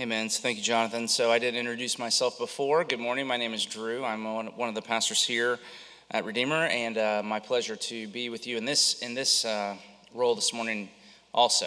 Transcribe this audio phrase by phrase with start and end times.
[0.00, 0.30] Amen.
[0.30, 1.08] So thank you, Jonathan.
[1.08, 2.84] So I didn't introduce myself before.
[2.84, 3.26] Good morning.
[3.26, 4.04] My name is Drew.
[4.04, 4.22] I'm
[4.56, 5.58] one of the pastors here
[6.12, 9.74] at Redeemer, and uh, my pleasure to be with you in this in this uh,
[10.14, 10.88] role this morning.
[11.34, 11.66] Also,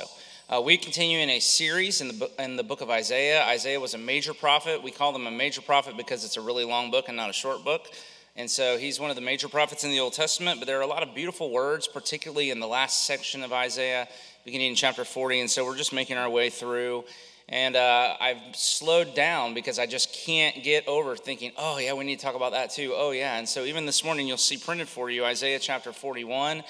[0.50, 3.44] uh, we continue in a series in the in the book of Isaiah.
[3.48, 4.82] Isaiah was a major prophet.
[4.82, 7.34] We call them a major prophet because it's a really long book and not a
[7.34, 7.90] short book.
[8.38, 10.62] And so he's one of the major prophets in the Old Testament.
[10.62, 14.08] But there are a lot of beautiful words, particularly in the last section of Isaiah,
[14.46, 15.42] beginning in chapter 40.
[15.42, 17.04] And so we're just making our way through.
[17.52, 22.06] And uh, I've slowed down because I just can't get over thinking, oh, yeah, we
[22.06, 22.94] need to talk about that too.
[22.96, 23.38] Oh, yeah.
[23.38, 26.64] And so even this morning, you'll see printed for you Isaiah chapter 41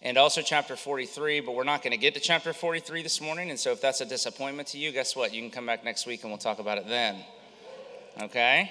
[0.00, 1.40] and also chapter 43.
[1.40, 3.50] But we're not going to get to chapter 43 this morning.
[3.50, 5.34] And so if that's a disappointment to you, guess what?
[5.34, 7.16] You can come back next week and we'll talk about it then.
[8.22, 8.70] Okay?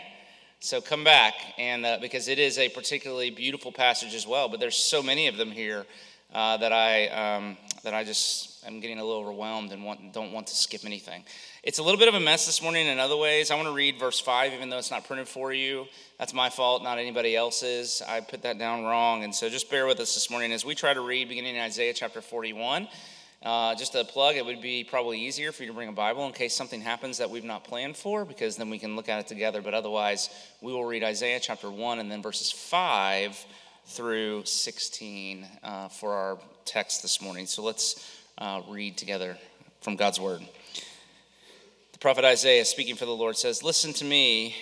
[0.62, 4.50] So come back, and uh, because it is a particularly beautiful passage as well.
[4.50, 5.86] But there's so many of them here
[6.34, 10.31] uh, that I um, that I just am getting a little overwhelmed and want, don't
[10.31, 11.23] want to skip anything.
[11.63, 13.52] It's a little bit of a mess this morning in other ways.
[13.52, 15.86] I want to read verse 5, even though it's not printed for you.
[16.19, 18.02] That's my fault, not anybody else's.
[18.08, 19.23] I put that down wrong.
[19.23, 21.61] And so just bear with us this morning as we try to read beginning in
[21.61, 22.88] Isaiah chapter 41.
[23.44, 26.25] Uh, just a plug, it would be probably easier for you to bring a Bible
[26.25, 29.19] in case something happens that we've not planned for, because then we can look at
[29.19, 29.62] it together.
[29.62, 30.30] But otherwise,
[30.62, 33.45] we will read Isaiah chapter 1 and then verses 5
[33.88, 37.46] through 16 uh, for our text this morning.
[37.46, 39.38] So let's uh, read together
[39.82, 40.42] from God's Word.
[41.94, 44.56] The prophet Isaiah, speaking for the Lord, says, Listen to me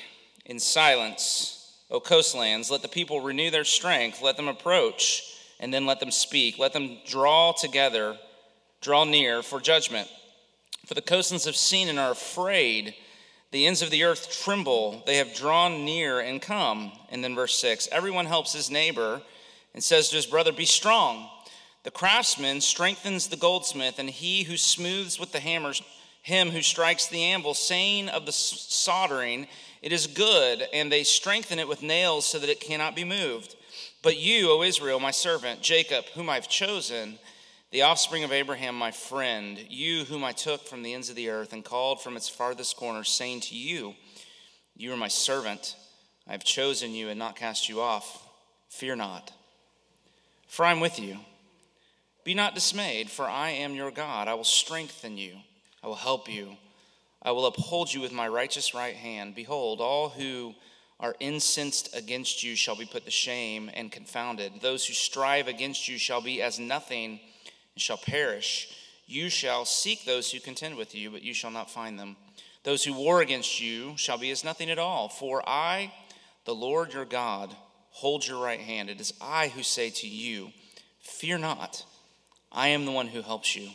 [0.46, 2.70] in silence, O coastlands.
[2.70, 4.22] Let the people renew their strength.
[4.22, 5.23] Let them approach,
[5.59, 6.59] and then let them speak.
[6.59, 8.18] Let them draw together,
[8.80, 10.08] draw near for judgment.
[10.86, 12.94] For the coastlands have seen and are afraid.
[13.51, 15.03] The ends of the earth tremble.
[15.05, 16.91] They have drawn near and come.
[17.09, 19.21] And then verse 6 Everyone helps his neighbor
[19.73, 21.29] and says to his brother, Be strong.
[21.83, 25.81] The craftsman strengthens the goldsmith, and he who smooths with the hammers
[26.25, 29.45] him who strikes the anvil, saying of the soldering,
[29.83, 33.55] It is good, and they strengthen it with nails so that it cannot be moved.
[34.01, 37.19] But you, O Israel, my servant, Jacob, whom I've chosen,
[37.75, 41.30] the offspring of Abraham, my friend, you whom I took from the ends of the
[41.30, 43.96] earth and called from its farthest corners, saying to you,
[44.78, 45.75] You are my servant.
[46.25, 48.30] I have chosen you and not cast you off.
[48.69, 49.34] Fear not,
[50.47, 51.18] for I am with you.
[52.24, 54.30] Be not dismayed, for I am your God.
[54.30, 55.35] I will strengthen you.
[55.84, 56.56] I will help you.
[57.22, 59.35] I will uphold you with my righteous right hand.
[59.35, 60.56] Behold, all who
[61.02, 64.62] are incensed against you shall be put to shame and confounded.
[64.62, 67.19] Those who strive against you shall be as nothing
[67.75, 68.69] and shall perish.
[69.06, 72.16] You shall seek those who contend with you, but you shall not find them.
[72.63, 75.09] Those who war against you shall be as nothing at all.
[75.09, 75.94] For I,
[76.46, 77.56] the Lord your God,
[77.91, 78.90] hold your right hand.
[78.90, 80.52] It is I who say to you,
[81.02, 81.85] Fear not,
[82.52, 83.69] I am the one who helps you.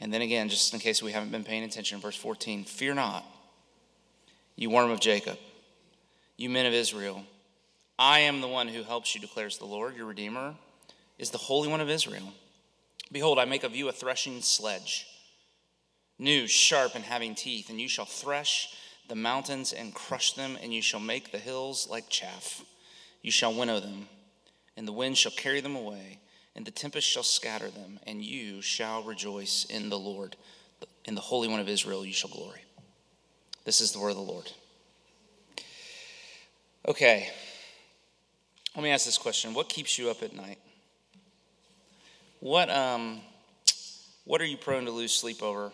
[0.00, 3.24] And then again, just in case we haven't been paying attention, verse 14 Fear not,
[4.56, 5.38] you worm of Jacob,
[6.36, 7.22] you men of Israel.
[7.96, 9.94] I am the one who helps you, declares the Lord.
[9.94, 10.54] Your Redeemer
[11.20, 12.32] is the Holy One of Israel.
[13.12, 15.06] Behold, I make of you a threshing sledge,
[16.18, 18.74] new, sharp, and having teeth, and you shall thresh
[19.08, 22.64] the mountains and crush them, and you shall make the hills like chaff.
[23.22, 24.08] You shall winnow them,
[24.76, 26.18] and the wind shall carry them away
[26.60, 30.36] and the tempest shall scatter them, and you shall rejoice in the Lord.
[31.04, 32.60] In the Holy One of Israel you shall glory.
[33.64, 34.50] This is the word of the Lord.
[36.86, 37.30] Okay,
[38.74, 40.58] let me ask this question What keeps you up at night?
[42.40, 43.20] What, um,
[44.24, 45.72] what are you prone to lose sleep over?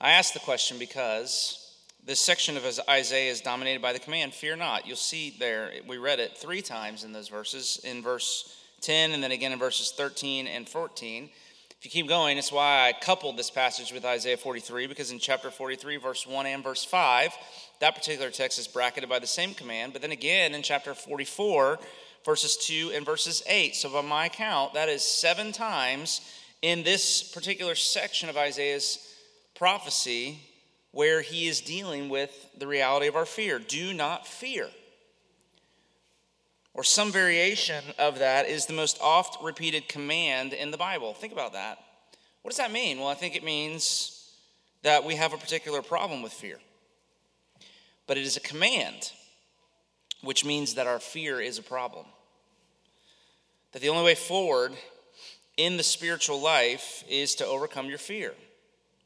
[0.00, 4.56] I ask the question because this section of Isaiah is dominated by the command, Fear
[4.56, 4.84] not.
[4.84, 7.80] You'll see there, we read it three times in those verses.
[7.84, 11.30] In verse 10, and then again in verses 13 and 14.
[11.78, 15.20] If you keep going, it's why I coupled this passage with Isaiah 43, because in
[15.20, 17.30] chapter 43, verse 1 and verse 5,
[17.78, 19.92] that particular text is bracketed by the same command.
[19.92, 21.78] But then again in chapter 44,
[22.24, 23.74] verses 2 and verses 8.
[23.74, 26.20] So, by my count, that is seven times
[26.60, 29.14] in this particular section of Isaiah's
[29.54, 30.40] prophecy
[30.92, 33.58] where he is dealing with the reality of our fear.
[33.58, 34.68] Do not fear
[36.74, 41.12] or some variation of that is the most oft repeated command in the Bible.
[41.12, 41.78] Think about that.
[42.42, 42.98] What does that mean?
[42.98, 44.32] Well, I think it means
[44.82, 46.58] that we have a particular problem with fear.
[48.06, 49.12] But it is a command,
[50.22, 52.06] which means that our fear is a problem.
[53.72, 54.72] That the only way forward
[55.56, 58.34] in the spiritual life is to overcome your fear,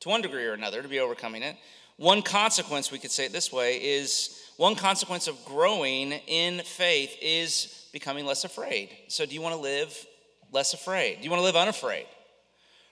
[0.00, 1.56] to one degree or another, to be overcoming it.
[1.96, 7.16] One consequence, we could say it this way, is one consequence of growing in faith
[7.20, 8.90] is becoming less afraid.
[9.08, 10.06] So, do you want to live
[10.52, 11.18] less afraid?
[11.18, 12.06] Do you want to live unafraid?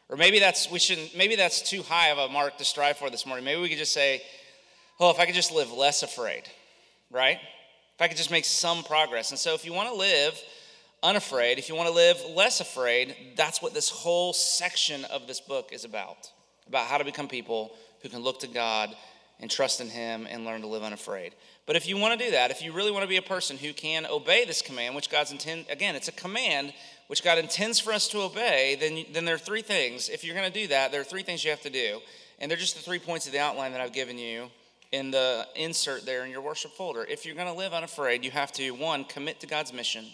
[0.08, 3.10] Or maybe that's we shouldn't maybe that's too high of a mark to strive for
[3.10, 3.44] this morning.
[3.44, 4.22] Maybe we could just say,
[5.00, 6.42] "Oh, if I could just live less afraid."
[7.10, 7.38] Right?
[7.94, 9.30] If I could just make some progress.
[9.30, 10.40] And so if you want to live
[11.02, 15.40] unafraid, if you want to live less afraid, that's what this whole section of this
[15.40, 16.30] book is about.
[16.66, 18.96] About how to become people who can look to God
[19.38, 21.34] and trust in Him and learn to live unafraid.
[21.66, 23.56] But if you want to do that, if you really want to be a person
[23.58, 26.74] who can obey this command, which God's intend, again, it's a command
[27.06, 30.08] which God intends for us to obey, then, then there are three things.
[30.08, 32.00] If you're going to do that, there are three things you have to do.
[32.40, 34.50] And they're just the three points of the outline that I've given you
[34.92, 37.04] in the insert there in your worship folder.
[37.04, 40.06] If you're going to live unafraid, you have to, one, commit to God's mission.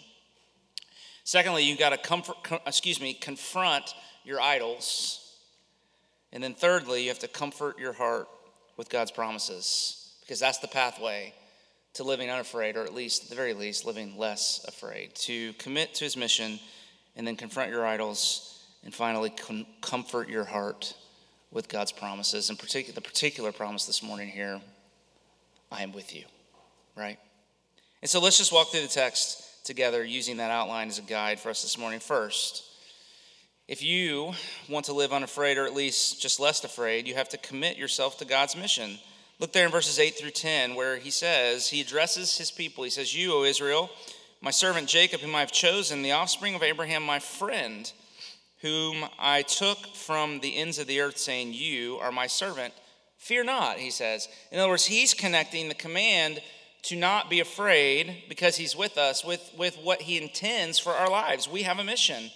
[1.23, 2.35] Secondly, you've got to comfort,
[2.65, 5.35] excuse me, confront your idols.
[6.33, 8.27] And then thirdly, you have to comfort your heart
[8.77, 11.33] with God's promises because that's the pathway
[11.93, 15.13] to living unafraid, or at least, at the very least, living less afraid.
[15.15, 16.59] To commit to his mission
[17.15, 20.95] and then confront your idols and finally com- comfort your heart
[21.51, 22.49] with God's promises.
[22.49, 24.61] And particular, the particular promise this morning here
[25.71, 26.25] I am with you,
[26.95, 27.17] right?
[28.01, 31.39] And so let's just walk through the text together using that outline as a guide
[31.39, 31.99] for us this morning.
[31.99, 32.63] First,
[33.67, 34.33] if you
[34.67, 38.17] want to live unafraid, or at least just less afraid, you have to commit yourself
[38.17, 38.97] to God's mission.
[39.39, 42.83] Look there in verses 8 through 10, where he says, He addresses his people.
[42.83, 43.89] He says, You, O Israel,
[44.41, 47.91] my servant Jacob, whom I have chosen, the offspring of Abraham, my friend,
[48.61, 52.73] whom I took from the ends of the earth, saying, You are my servant.
[53.17, 54.27] Fear not, he says.
[54.51, 56.41] In other words, he's connecting the command
[56.83, 61.09] to not be afraid because he's with us with, with what he intends for our
[61.09, 61.47] lives.
[61.47, 62.31] We have a mission.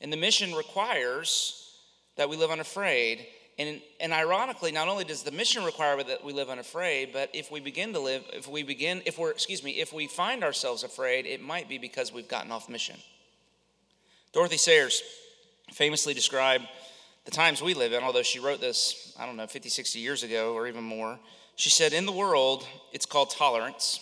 [0.00, 1.76] And the mission requires
[2.16, 3.26] that we live unafraid.
[3.58, 7.50] And, and ironically, not only does the mission require that we live unafraid, but if
[7.50, 10.84] we begin to live, if we begin, if we're, excuse me, if we find ourselves
[10.84, 12.96] afraid, it might be because we've gotten off mission.
[14.32, 15.02] Dorothy Sayers
[15.72, 16.66] famously described
[17.24, 20.22] the times we live in, although she wrote this, I don't know, 50, 60 years
[20.22, 21.18] ago or even more.
[21.56, 24.00] She said, In the world, it's called tolerance,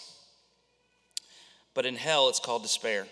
[1.75, 3.07] but in hell, it's called despair.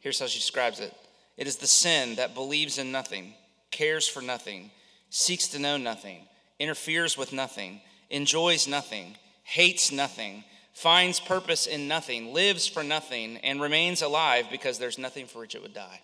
[0.00, 0.94] Here's how she describes it
[1.36, 3.34] it is the sin that believes in nothing,
[3.70, 4.70] cares for nothing,
[5.10, 6.26] seeks to know nothing,
[6.58, 13.60] interferes with nothing, enjoys nothing, hates nothing, finds purpose in nothing, lives for nothing, and
[13.60, 16.00] remains alive because there's nothing for which it would die.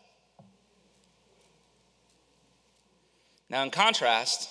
[3.48, 4.48] Now, in contrast,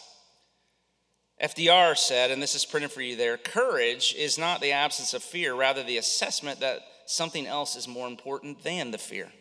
[1.42, 5.22] FDR said, and this is printed for you there courage is not the absence of
[5.22, 9.32] fear, rather, the assessment that something else is more important than the fear.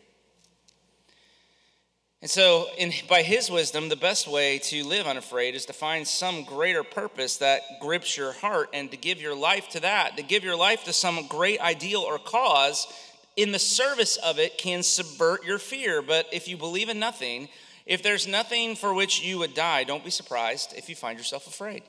[2.21, 6.07] And so, in, by his wisdom, the best way to live unafraid is to find
[6.07, 10.23] some greater purpose that grips your heart and to give your life to that, to
[10.23, 12.87] give your life to some great ideal or cause.
[13.35, 16.01] In the service of it, can subvert your fear.
[16.01, 17.47] But if you believe in nothing,
[17.85, 21.47] if there's nothing for which you would die, don't be surprised if you find yourself
[21.47, 21.83] afraid.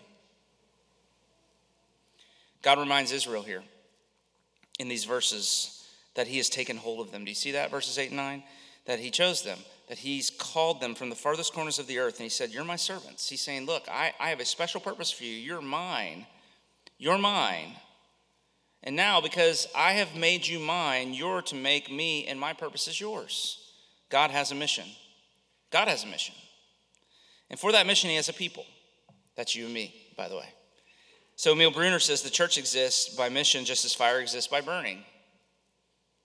[2.62, 3.62] God reminds Israel here
[4.78, 7.24] in these verses that he has taken hold of them.
[7.24, 7.70] Do you see that?
[7.70, 8.42] Verses 8 and 9?
[8.86, 9.58] That he chose them
[9.88, 12.64] that he's called them from the farthest corners of the earth and he said, You're
[12.64, 13.28] my servants.
[13.28, 15.34] He's saying, Look, I, I have a special purpose for you.
[15.34, 16.26] You're mine.
[16.98, 17.72] You're mine.
[18.82, 22.88] And now, because I have made you mine, you're to make me and my purpose
[22.88, 23.72] is yours.
[24.10, 24.86] God has a mission.
[25.76, 26.34] God has a mission.
[27.50, 28.64] And for that mission, he has a people.
[29.36, 30.48] That's you and me, by the way.
[31.36, 35.04] So Emil Brunner says the church exists by mission just as fire exists by burning.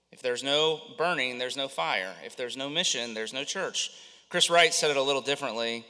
[0.10, 2.14] If there's no burning, there's no fire.
[2.26, 3.92] If there's no mission, there's no church.
[4.30, 5.86] Chris Wright said it a little differently.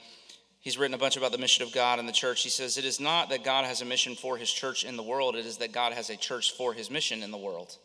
[0.60, 2.42] He's written a bunch about the mission of God and the church.
[2.42, 5.04] He says, It is not that God has a mission for his church in the
[5.04, 7.78] world, it is that God has a church for his mission in the world.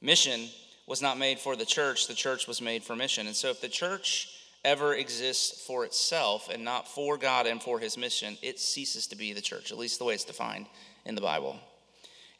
[0.00, 0.48] Mission
[0.86, 3.26] was not made for the church, the church was made for mission.
[3.26, 4.28] And so if the church
[4.64, 9.16] ever exists for itself and not for God and for his mission, it ceases to
[9.16, 10.66] be the church, at least the way it's defined
[11.04, 11.58] in the Bible.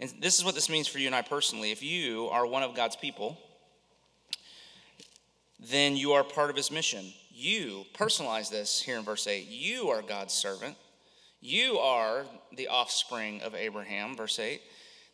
[0.00, 1.70] And this is what this means for you and I personally.
[1.70, 3.38] If you are one of God's people,
[5.60, 7.12] then you are part of his mission.
[7.30, 10.76] You, personalize this here in verse 8, you are God's servant.
[11.40, 12.24] You are
[12.56, 14.62] the offspring of Abraham, verse 8.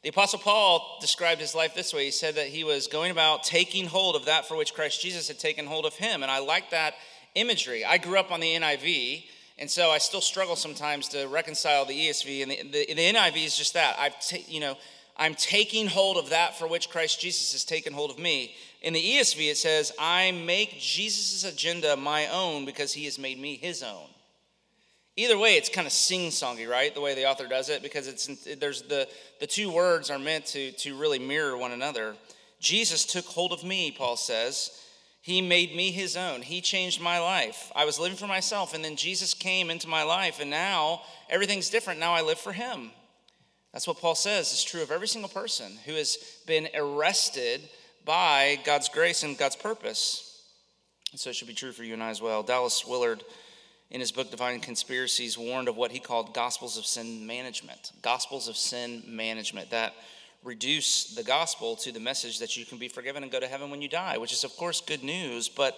[0.03, 2.07] The Apostle Paul described his life this way.
[2.07, 5.29] He said that he was going about taking hold of that for which Christ Jesus
[5.29, 6.23] had taken hold of him.
[6.23, 6.95] And I like that
[7.35, 7.85] imagery.
[7.85, 9.25] I grew up on the NIV,
[9.59, 13.45] and so I still struggle sometimes to reconcile the ESV and the, the, the NIV
[13.45, 13.99] is just that.
[13.99, 14.15] I've
[14.49, 14.79] you know,
[15.19, 18.55] I'm taking hold of that for which Christ Jesus has taken hold of me.
[18.81, 23.39] In the ESV, it says, I make Jesus' agenda my own because he has made
[23.39, 24.09] me his own.
[25.21, 26.95] Either way, it's kind of sing-songy, right?
[26.95, 29.07] The way the author does it, because it's there's the
[29.39, 32.17] the two words are meant to to really mirror one another.
[32.59, 34.71] Jesus took hold of me, Paul says,
[35.21, 36.41] He made me his own.
[36.41, 37.71] He changed my life.
[37.77, 41.69] I was living for myself, and then Jesus came into my life, and now everything's
[41.69, 42.01] different.
[42.01, 42.91] Now I live for him.
[43.75, 47.61] That's what Paul says is true of every single person who has been arrested
[48.07, 50.45] by God's grace and God's purpose.
[51.13, 52.43] And so it should be true for you and I as well.
[52.43, 53.23] Dallas Willard,
[53.91, 57.93] in his book Divine Conspiracies, warned of what he called gospels of sin management.
[58.03, 59.95] Gospels of sin management that
[60.45, 63.71] reduce the gospel to the message that you can be forgiven and go to heaven
[63.71, 65.49] when you die, which is, of course, good news.
[65.49, 65.77] But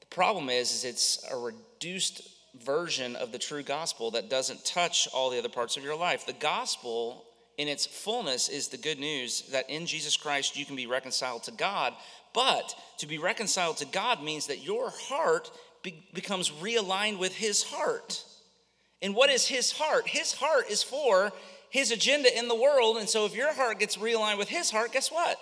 [0.00, 2.28] the problem is, is it's a reduced
[2.62, 6.26] version of the true gospel that doesn't touch all the other parts of your life.
[6.26, 7.24] The gospel,
[7.56, 11.44] in its fullness, is the good news that in Jesus Christ you can be reconciled
[11.44, 11.94] to God.
[12.34, 15.50] But to be reconciled to God means that your heart
[15.82, 18.24] be- becomes realigned with His heart.
[19.02, 20.08] And what is His heart?
[20.08, 21.32] His heart is for
[21.70, 22.96] His agenda in the world.
[22.96, 25.38] And so if your heart gets realigned with His heart, guess what?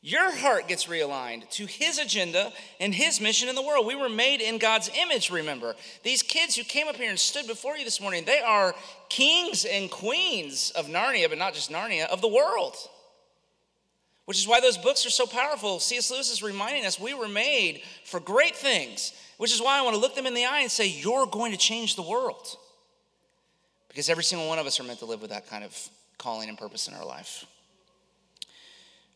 [0.00, 3.84] Your heart gets realigned to his agenda and his mission in the world.
[3.84, 5.74] We were made in God's image, remember.
[6.04, 8.76] These kids who came up here and stood before you this morning, they are
[9.08, 12.76] kings and queens of Narnia, but not just Narnia, of the world.
[14.28, 15.80] Which is why those books are so powerful.
[15.80, 16.10] C.S.
[16.10, 19.94] Lewis is reminding us we were made for great things, which is why I want
[19.94, 22.46] to look them in the eye and say, You're going to change the world.
[23.88, 25.74] Because every single one of us are meant to live with that kind of
[26.18, 27.46] calling and purpose in our life.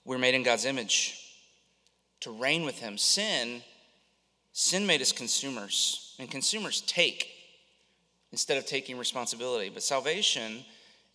[0.06, 1.20] We're made in God's image
[2.20, 2.96] to reign with Him.
[2.96, 3.60] Sin,
[4.54, 7.28] sin made us consumers, and consumers take
[8.30, 9.68] instead of taking responsibility.
[9.68, 10.64] But salvation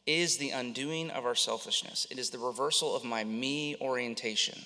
[0.07, 2.07] is the undoing of our selfishness.
[2.09, 4.57] It is the reversal of my me orientation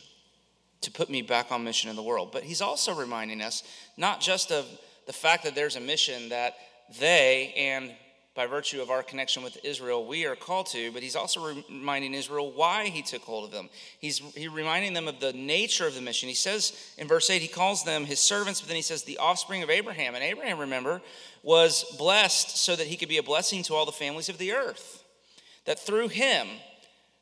[0.81, 2.31] to put me back on mission in the world.
[2.31, 3.63] But he's also reminding us
[3.97, 4.65] not just of
[5.07, 6.55] the fact that there's a mission that
[6.99, 7.91] they and
[8.33, 12.13] by virtue of our connection with Israel, we are called to, but he's also reminding
[12.13, 13.69] Israel why he took hold of them.
[13.99, 16.29] He's he reminding them of the nature of the mission.
[16.29, 19.17] He says in verse 8, he calls them his servants, but then he says the
[19.17, 20.15] offspring of Abraham.
[20.15, 21.01] And Abraham, remember,
[21.43, 24.53] was blessed so that he could be a blessing to all the families of the
[24.53, 25.00] earth.
[25.65, 26.47] That through him,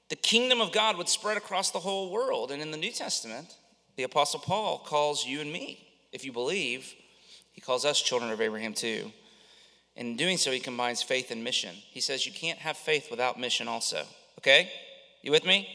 [0.09, 2.51] the kingdom of God would spread across the whole world.
[2.51, 3.55] And in the New Testament,
[3.95, 6.93] the Apostle Paul calls you and me, if you believe,
[7.51, 9.11] he calls us children of Abraham too.
[9.95, 11.75] In doing so, he combines faith and mission.
[11.91, 14.03] He says you can't have faith without mission, also.
[14.39, 14.71] Okay?
[15.21, 15.67] You with me?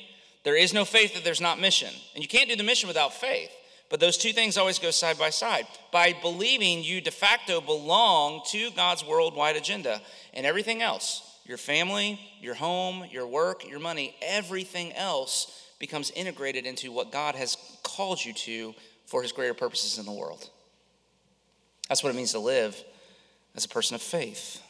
[0.44, 1.92] There is no faith that there's not mission.
[2.14, 3.50] And you can't do the mission without faith.
[3.90, 5.66] But those two things always go side by side.
[5.92, 10.00] By believing you de facto belong to God's worldwide agenda
[10.32, 16.66] and everything else your family, your home, your work, your money everything else becomes integrated
[16.66, 18.74] into what God has called you to
[19.06, 20.48] for his greater purposes in the world.
[21.88, 22.82] That's what it means to live
[23.54, 24.62] as a person of faith.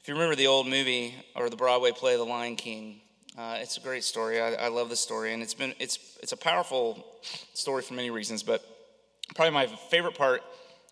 [0.00, 3.00] If you remember the old movie or the Broadway play, The Lion King,
[3.36, 4.40] uh, it's a great story.
[4.40, 7.06] I, I, love this story, and it's been it's it's a powerful
[7.54, 8.42] story for many reasons.
[8.42, 8.62] But
[9.34, 10.42] probably my favorite part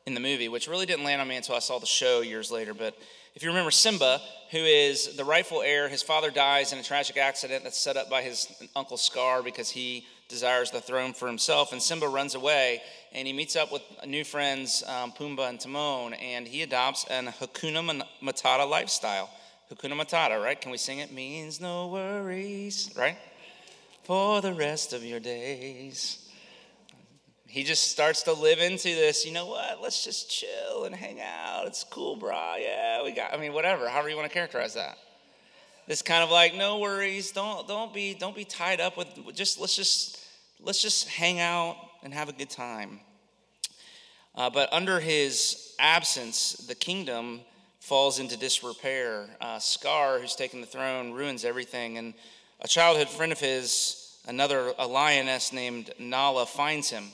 [0.06, 2.50] in the movie, which really didn't land on me until I saw the show years
[2.50, 2.72] later.
[2.72, 2.96] But
[3.34, 4.20] if you remember Simba,
[4.50, 8.10] who is the rightful heir, his father dies in a tragic accident that's set up
[8.10, 11.72] by his uncle Scar because he desires the throne for himself.
[11.72, 12.82] And Simba runs away
[13.12, 17.26] and he meets up with new friends, um, Pumbaa and Timon, and he adopts an
[17.26, 19.30] Hakuna Matata lifestyle.
[19.72, 20.60] Hakuna Matata, right?
[20.60, 21.12] Can we sing it?
[21.12, 23.16] Means no worries, right?
[24.04, 26.19] For the rest of your days.
[27.50, 29.82] He just starts to live into this, you know what?
[29.82, 31.66] Let's just chill and hang out.
[31.66, 32.54] It's cool, bro.
[32.56, 34.96] Yeah, we got I mean, whatever, however you want to characterize that.
[35.88, 39.58] This kind of like, no worries, don't don't be don't be tied up with just
[39.58, 40.24] let's just
[40.60, 43.00] let's just hang out and have a good time.
[44.36, 47.40] Uh, but under his absence, the kingdom
[47.80, 49.26] falls into disrepair.
[49.40, 51.98] Uh, Scar, who's taken the throne, ruins everything.
[51.98, 52.14] And
[52.60, 57.06] a childhood friend of his, another a lioness named Nala, finds him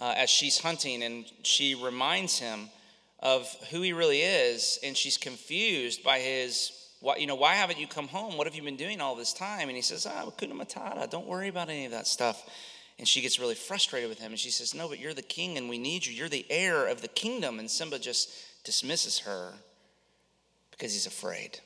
[0.00, 2.68] uh, as she's hunting, and she reminds him
[3.20, 4.78] of who he really is.
[4.82, 8.36] And she's confused by his, why, you know, why haven't you come home?
[8.36, 9.68] What have you been doing all this time?
[9.68, 11.08] And he says, Ah, Hakuna Matata.
[11.08, 12.48] Don't worry about any of that stuff.
[12.98, 14.32] And she gets really frustrated with him.
[14.32, 16.12] And she says, No, but you're the king and we need you.
[16.12, 17.58] You're the heir of the kingdom.
[17.58, 18.30] And Simba just
[18.64, 19.52] dismisses her
[20.70, 21.60] because he's afraid.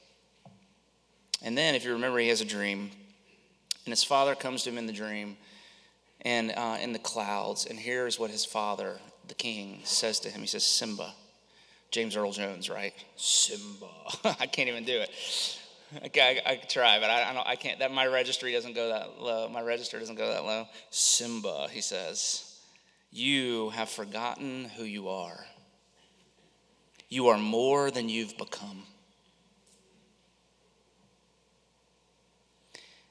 [1.42, 2.90] And then, if you remember, he has a dream.
[3.84, 5.36] And his father comes to him in the dream
[6.22, 7.66] and uh, in the clouds.
[7.66, 11.14] And here's what his father, the king, says to him He says, Simba.
[11.90, 12.92] James Earl Jones, right?
[13.16, 13.86] Simba.
[14.40, 15.10] I can't even do it.
[16.06, 17.78] Okay, I, I try, but I, I, don't, I can't.
[17.78, 19.48] That my registry doesn't go that low.
[19.48, 20.66] My register doesn't go that low.
[20.90, 22.58] Simba, he says,
[23.10, 25.46] you have forgotten who you are.
[27.08, 28.82] You are more than you've become.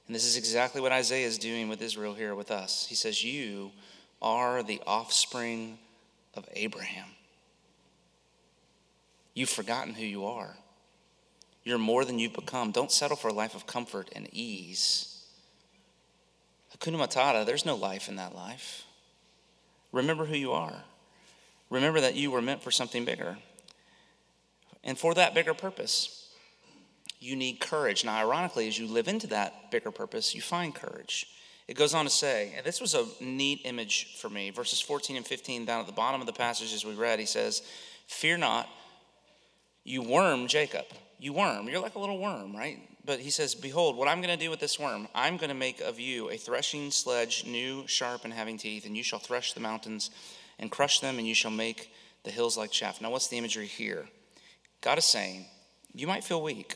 [0.07, 2.85] And this is exactly what Isaiah is doing with Israel here with us.
[2.87, 3.71] He says, You
[4.21, 5.77] are the offspring
[6.33, 7.09] of Abraham.
[9.33, 10.55] You've forgotten who you are.
[11.63, 12.71] You're more than you've become.
[12.71, 15.25] Don't settle for a life of comfort and ease.
[16.75, 18.85] Hakuna Matata, there's no life in that life.
[19.91, 20.83] Remember who you are.
[21.69, 23.37] Remember that you were meant for something bigger.
[24.83, 26.26] And for that bigger purpose,
[27.19, 28.05] you need courage.
[28.05, 31.27] Now, ironically, as you live into that bigger purpose, you find courage.
[31.67, 35.17] It goes on to say, and this was a neat image for me, verses 14
[35.17, 37.61] and 15 down at the bottom of the passage as we read, he says,
[38.07, 38.69] Fear not,
[39.83, 40.85] you worm Jacob.
[41.19, 41.67] You worm.
[41.67, 42.79] You're like a little worm, right?
[43.03, 45.55] But he says, Behold, what I'm going to do with this worm, I'm going to
[45.55, 49.53] make of you a threshing sledge, new, sharp, and having teeth, and you shall thresh
[49.53, 50.09] the mountains
[50.59, 51.91] and crush them, and you shall make
[52.23, 53.01] the hills like chaff.
[53.01, 54.07] Now, what's the imagery here?
[54.81, 55.45] God is saying,
[55.93, 56.75] You might feel weak.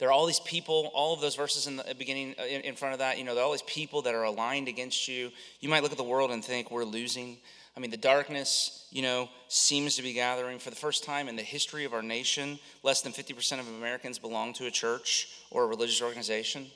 [0.00, 2.94] There are all these people, all of those verses in the beginning, uh, in front
[2.94, 5.30] of that, you know, there are all these people that are aligned against you.
[5.60, 7.36] You might look at the world and think, We're losing.
[7.76, 10.58] I mean, the darkness, you know, seems to be gathering.
[10.58, 14.18] For the first time in the history of our nation, less than 50% of Americans
[14.18, 16.68] belong to a church or a religious organization.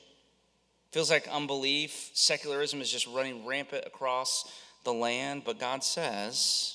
[0.91, 4.53] Feels like unbelief, secularism is just running rampant across
[4.83, 6.74] the land, but God says,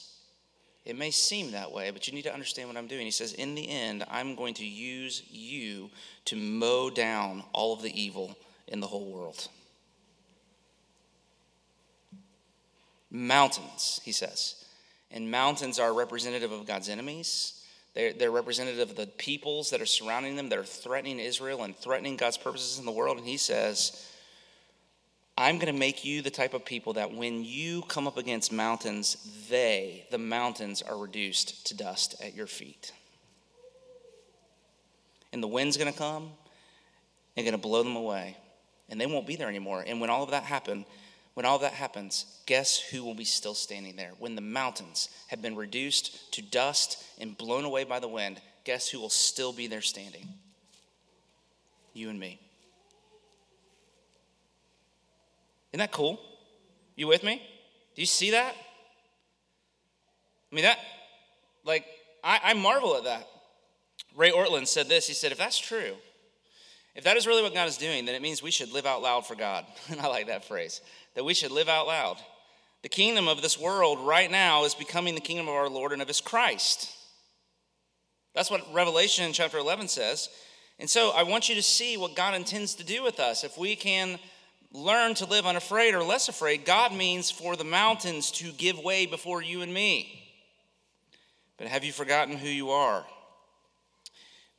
[0.84, 3.04] it may seem that way, but you need to understand what I'm doing.
[3.04, 5.90] He says, In the end, I'm going to use you
[6.26, 9.48] to mow down all of the evil in the whole world.
[13.10, 14.64] Mountains, he says.
[15.10, 17.64] And mountains are representative of God's enemies.
[17.94, 21.76] They're, they're representative of the peoples that are surrounding them, that are threatening Israel and
[21.76, 23.18] threatening God's purposes in the world.
[23.18, 24.09] And he says,
[25.40, 28.52] I'm going to make you the type of people that when you come up against
[28.52, 29.16] mountains,
[29.48, 32.92] they, the mountains, are reduced to dust at your feet.
[35.32, 36.28] And the wind's going to come
[37.38, 38.36] and going to blow them away.
[38.90, 39.82] And they won't be there anymore.
[39.86, 40.84] And when all of that happens,
[41.32, 44.12] when all that happens, guess who will be still standing there?
[44.18, 48.90] When the mountains have been reduced to dust and blown away by the wind, guess
[48.90, 50.28] who will still be there standing?
[51.94, 52.40] You and me.
[55.72, 56.20] Isn't that cool?
[56.96, 57.42] You with me?
[57.94, 58.54] Do you see that?
[60.50, 60.78] I mean, that,
[61.64, 61.86] like,
[62.24, 63.28] I, I marvel at that.
[64.16, 65.06] Ray Ortlund said this.
[65.06, 65.94] He said, if that's true,
[66.94, 69.02] if that is really what God is doing, then it means we should live out
[69.02, 69.64] loud for God.
[69.90, 70.80] And I like that phrase
[71.14, 72.16] that we should live out loud.
[72.82, 76.00] The kingdom of this world right now is becoming the kingdom of our Lord and
[76.00, 76.90] of his Christ.
[78.34, 80.28] That's what Revelation chapter 11 says.
[80.78, 83.44] And so I want you to see what God intends to do with us.
[83.44, 84.18] If we can
[84.72, 89.06] learn to live unafraid or less afraid, God means for the mountains to give way
[89.06, 90.16] before you and me.
[91.56, 93.04] But have you forgotten who you are?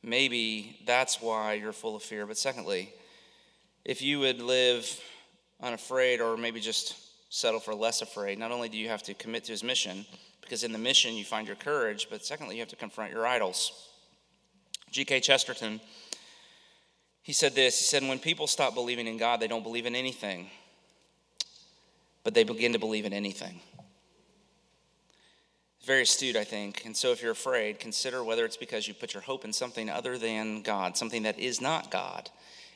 [0.02, 2.26] Maybe that's why you're full of fear.
[2.26, 2.92] But secondly,
[3.84, 5.00] if you would live
[5.60, 6.96] unafraid or maybe just
[7.32, 10.04] settle for less afraid, not only do you have to commit to his mission,
[10.40, 13.26] because in the mission you find your courage, but secondly, you have to confront your
[13.26, 13.88] idols.
[14.90, 15.20] G.K.
[15.20, 15.80] Chesterton,
[17.22, 19.94] he said this He said, When people stop believing in God, they don't believe in
[19.94, 20.50] anything,
[22.24, 23.60] but they begin to believe in anything.
[25.84, 26.84] Very astute, I think.
[26.84, 29.90] And so, if you're afraid, consider whether it's because you put your hope in something
[29.90, 32.30] other than God, something that is not God.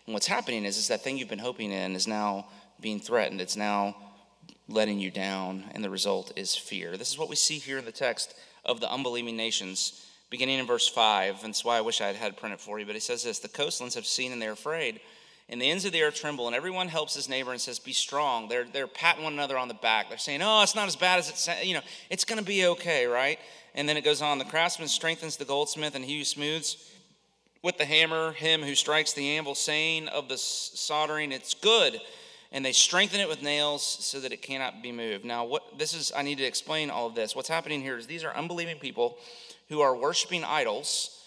[0.06, 2.46] And what's happening is, is that thing you've been hoping in is now
[2.80, 3.40] being threatened.
[3.40, 3.96] It's now
[4.68, 6.96] letting you down, and the result is fear.
[6.96, 10.66] This is what we see here in the text of the unbelieving nations, beginning in
[10.66, 11.44] verse 5.
[11.44, 12.86] And that's why I wish I had had printed for you.
[12.86, 15.00] But he says this The coastlands have seen and they're afraid,
[15.48, 17.92] and the ends of the earth tremble, and everyone helps his neighbor and says, Be
[17.92, 18.48] strong.
[18.48, 20.08] They're, they're patting one another on the back.
[20.08, 22.66] They're saying, Oh, it's not as bad as it's, you know, it's going to be
[22.66, 23.38] okay, right?
[23.74, 26.92] And then it goes on The craftsman strengthens the goldsmith, and he who smooths
[27.62, 32.00] with the hammer him who strikes the anvil, saying of the soldering, It's good
[32.52, 35.24] and they strengthen it with nails so that it cannot be moved.
[35.24, 37.34] Now, what this is, I need to explain all of this.
[37.34, 39.18] What's happening here is these are unbelieving people
[39.68, 41.24] who are worshiping idols,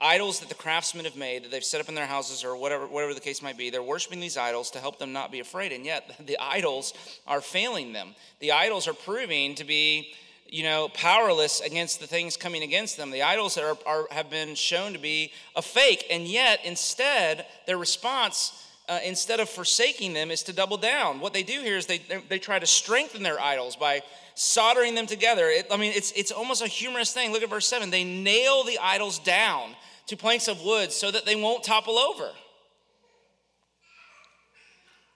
[0.00, 2.86] idols that the craftsmen have made that they've set up in their houses or whatever,
[2.86, 3.70] whatever the case might be.
[3.70, 6.94] They're worshiping these idols to help them not be afraid, and yet the idols
[7.26, 8.14] are failing them.
[8.40, 10.14] The idols are proving to be
[10.50, 13.10] you know, powerless against the things coming against them.
[13.10, 17.78] The idols are, are, have been shown to be a fake, and yet instead, their
[17.78, 18.52] response
[18.88, 21.20] uh, instead of forsaking them, is to double down.
[21.20, 24.02] What they do here is they, they try to strengthen their idols by
[24.40, 25.48] soldering them together.
[25.48, 27.30] It, I mean, it's, it's almost a humorous thing.
[27.30, 27.90] Look at verse 7.
[27.90, 29.76] They nail the idols down
[30.06, 32.30] to planks of wood so that they won't topple over.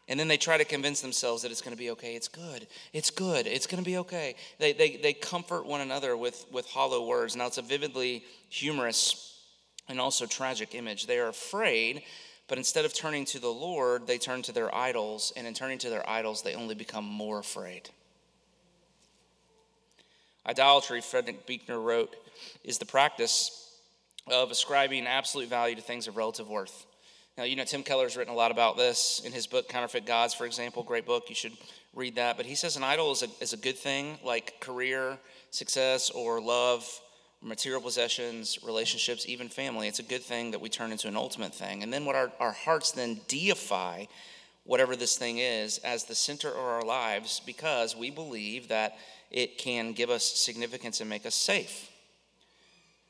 [0.09, 2.15] And then they try to convince themselves that it's going to be okay.
[2.15, 2.67] It's good.
[2.93, 3.47] It's good.
[3.47, 4.35] It's going to be okay.
[4.59, 7.35] They, they, they comfort one another with, with hollow words.
[7.35, 9.41] Now, it's a vividly humorous
[9.89, 11.07] and also tragic image.
[11.07, 12.03] They are afraid
[12.47, 15.79] But instead of turning to the Lord, they turn to their idols, and in turning
[15.79, 17.89] to their idols, they only become more afraid.
[20.47, 22.15] Idolatry, Frederick Buechner wrote,
[22.65, 23.79] is the practice
[24.27, 26.87] of ascribing absolute value to things of relative worth.
[27.37, 30.35] Now, you know, Tim Keller's written a lot about this in his book, Counterfeit Gods,
[30.35, 30.83] for example.
[30.83, 31.25] Great book.
[31.29, 31.57] You should
[31.93, 32.37] read that.
[32.37, 35.19] But he says an idol is a, is a good thing, like career,
[35.51, 36.89] success, or love,
[37.43, 39.89] material possessions, relationships, even family.
[39.89, 41.83] It's a good thing that we turn into an ultimate thing.
[41.83, 44.05] And then what our, our hearts then deify
[44.65, 48.97] whatever this thing is as the center of our lives because we believe that
[49.35, 51.91] it can give us significance and make us safe.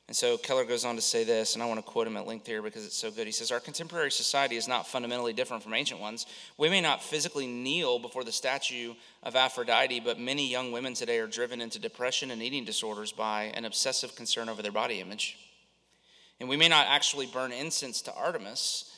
[0.08, 2.26] And so Keller goes on to say this, and I want to quote him at
[2.26, 3.26] length here because it's so good.
[3.26, 6.24] He says, Our contemporary society is not fundamentally different from ancient ones.
[6.56, 11.18] We may not physically kneel before the statue of Aphrodite, but many young women today
[11.18, 15.37] are driven into depression and eating disorders by an obsessive concern over their body image.
[16.40, 18.93] And we may not actually burn incense to Artemis,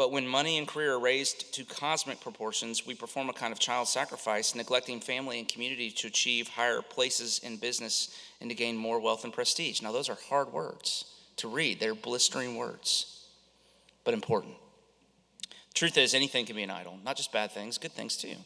[0.00, 3.58] but when money and career are raised to cosmic proportions, we perform a kind of
[3.58, 8.78] child sacrifice, neglecting family and community to achieve higher places in business and to gain
[8.78, 9.82] more wealth and prestige.
[9.82, 11.04] Now, those are hard words
[11.36, 13.26] to read, they're blistering words,
[14.02, 14.54] but important.
[15.74, 18.36] Truth is, anything can be an idol, not just bad things, good things too,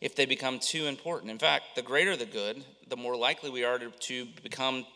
[0.00, 1.32] if they become too important.
[1.32, 4.86] In fact, the greater the good, the more likely we are to, to become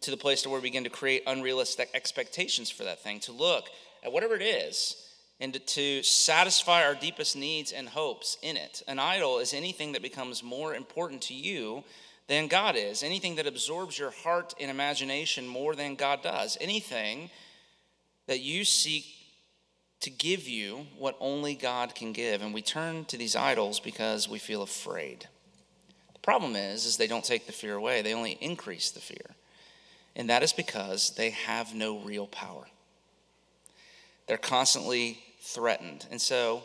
[0.00, 3.32] to the place to where we begin to create unrealistic expectations for that thing, to
[3.32, 3.68] look
[4.02, 5.08] at whatever it is
[5.40, 8.82] and to satisfy our deepest needs and hopes in it.
[8.86, 11.82] An idol is anything that becomes more important to you
[12.28, 17.30] than God is, anything that absorbs your heart and imagination more than God does, anything
[18.26, 19.06] that you seek
[20.00, 22.42] to give you what only God can give.
[22.42, 25.26] And we turn to these idols because we feel afraid.
[26.12, 29.34] The problem is, is they don't take the fear away, they only increase the fear.
[30.14, 32.66] And that is because they have no real power.
[34.26, 36.06] They're constantly threatened.
[36.10, 36.62] And so,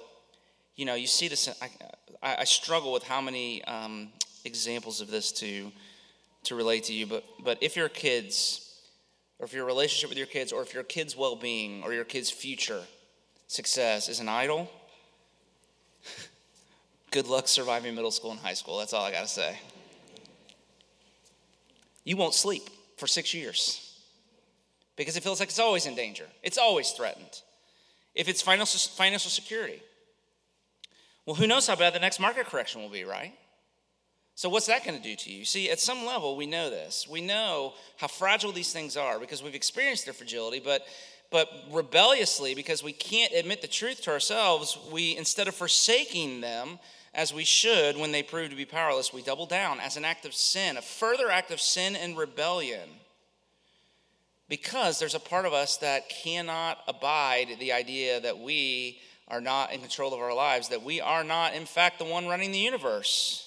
[0.75, 1.49] you know, you see this.
[2.21, 4.09] I, I struggle with how many um,
[4.43, 5.71] examples of this to
[6.43, 7.05] to relate to you.
[7.05, 8.79] But but if your kids,
[9.39, 12.29] or if your relationship with your kids, or if your kids' well-being, or your kids'
[12.29, 12.81] future
[13.47, 14.69] success is an idol,
[17.11, 18.77] good luck surviving middle school and high school.
[18.77, 19.57] That's all I got to say.
[22.03, 23.99] You won't sleep for six years
[24.95, 26.25] because it feels like it's always in danger.
[26.43, 27.41] It's always threatened
[28.15, 29.81] if it's financial, security.
[31.25, 33.33] Well, who knows how bad the next market correction will be, right?
[34.35, 35.45] So, what's that going to do to you?
[35.45, 37.07] See, at some level, we know this.
[37.09, 40.85] We know how fragile these things are because we've experienced their fragility, but,
[41.31, 46.79] but rebelliously, because we can't admit the truth to ourselves, we, instead of forsaking them
[47.13, 50.25] as we should when they prove to be powerless, we double down as an act
[50.25, 52.89] of sin, a further act of sin and rebellion
[54.47, 59.73] because there's a part of us that cannot abide the idea that we are not
[59.73, 62.59] in control of our lives, that we are not, in fact, the one running the
[62.59, 63.41] universe.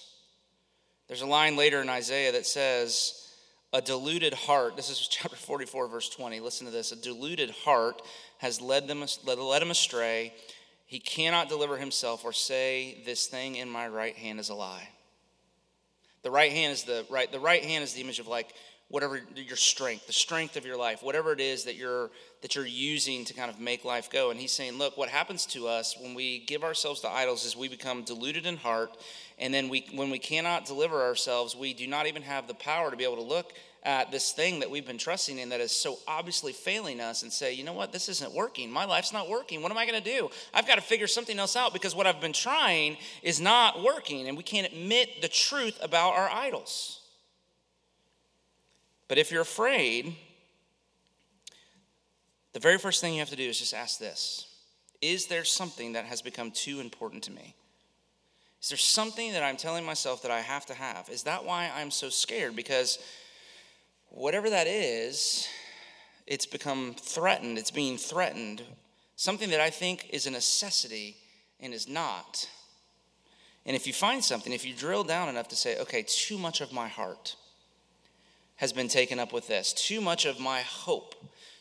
[1.06, 3.28] There's a line later in Isaiah that says,
[3.72, 6.40] A deluded heart, this is chapter 44, verse 20.
[6.40, 6.92] Listen to this.
[6.92, 8.02] A deluded heart
[8.38, 10.34] has led, them, led him astray.
[10.86, 14.88] He cannot deliver himself or say, This thing in my right hand is a lie.
[16.22, 18.52] The right hand is the right, the right hand is the image of like
[18.88, 22.66] whatever your strength, the strength of your life, whatever it is that you're that you're
[22.66, 24.30] using to kind of make life go.
[24.30, 27.56] And he's saying, look, what happens to us when we give ourselves to idols is
[27.56, 28.96] we become deluded in heart,
[29.38, 32.90] and then we when we cannot deliver ourselves, we do not even have the power
[32.90, 33.52] to be able to look
[33.84, 37.32] at this thing that we've been trusting in that is so obviously failing us and
[37.32, 38.70] say, you know what, this isn't working.
[38.70, 39.62] My life's not working.
[39.62, 40.28] What am I going to do?
[40.52, 44.26] I've got to figure something else out because what I've been trying is not working,
[44.26, 46.97] and we can't admit the truth about our idols.
[49.08, 50.14] But if you're afraid,
[52.52, 54.46] the very first thing you have to do is just ask this
[55.00, 57.54] Is there something that has become too important to me?
[58.60, 61.08] Is there something that I'm telling myself that I have to have?
[61.08, 62.56] Is that why I'm so scared?
[62.56, 62.98] Because
[64.08, 65.48] whatever that is,
[66.26, 67.56] it's become threatened.
[67.56, 68.62] It's being threatened.
[69.14, 71.16] Something that I think is a necessity
[71.60, 72.48] and is not.
[73.64, 76.60] And if you find something, if you drill down enough to say, okay, too much
[76.60, 77.36] of my heart,
[78.58, 79.72] has been taken up with this.
[79.72, 81.14] Too much of my hope,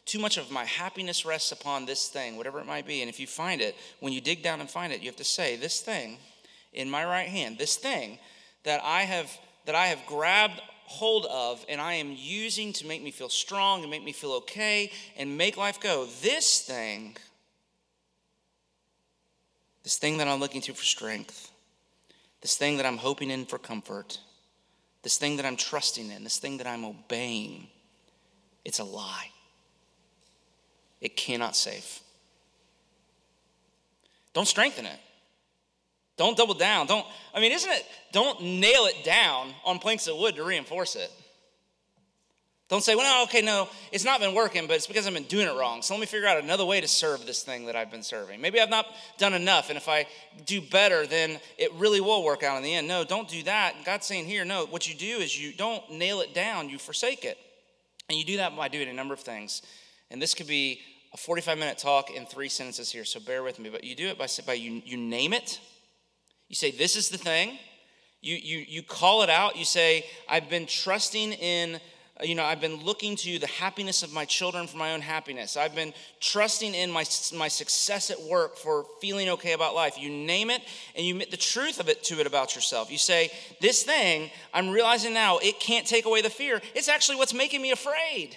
[0.06, 3.02] too much of my happiness rests upon this thing, whatever it might be.
[3.02, 5.24] And if you find it, when you dig down and find it, you have to
[5.24, 6.18] say, This thing
[6.74, 8.20] in my right hand, this thing
[8.64, 9.32] that I have
[9.66, 13.82] that I have grabbed hold of and I am using to make me feel strong
[13.82, 16.08] and make me feel okay and make life go.
[16.22, 17.18] This thing,
[19.84, 21.52] this thing that I'm looking to for strength,
[22.42, 24.20] this thing that I'm hoping in for comfort,
[25.08, 27.68] this thing that I'm trusting in, this thing that I'm obeying,
[28.66, 29.30] it's a lie.
[31.00, 32.02] It cannot save.
[34.34, 35.00] don't strengthen it.
[36.18, 36.88] Don't double down.
[36.88, 40.98] Don't, I mean, isn't it, don't nail it down on planks of wood to reinforce
[40.98, 41.10] it.
[42.70, 45.24] Don't say, well, no, okay, no, it's not been working, but it's because I've been
[45.24, 45.82] doing it wrong.
[45.82, 48.42] So let me figure out another way to serve this thing that I've been serving.
[48.42, 50.06] Maybe I've not done enough, and if I
[50.46, 52.88] do better, then it really will work out in the end.
[52.88, 53.74] No, don't do that.
[53.86, 57.24] God's saying here, no, what you do is you don't nail it down, you forsake
[57.24, 57.38] it.
[58.10, 59.62] And you do that by doing a number of things.
[60.12, 60.82] And this could be
[61.14, 63.70] a 45 minute talk in three sentences here, so bear with me.
[63.70, 65.60] But you do it by, by you, you name it.
[66.50, 67.60] You say, This is the thing.
[68.22, 69.58] You, you, you call it out.
[69.58, 71.80] You say, I've been trusting in
[72.24, 75.56] you know, I've been looking to the happiness of my children for my own happiness.
[75.56, 80.00] I've been trusting in my, my success at work for feeling okay about life.
[80.00, 80.62] You name it
[80.96, 82.92] and you admit the truth of it to it about yourself.
[82.92, 83.30] You say,
[83.62, 86.60] This thing, I'm realizing now, it can't take away the fear.
[86.74, 88.36] It's actually what's making me afraid.